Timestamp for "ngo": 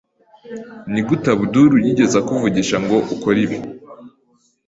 2.83-2.97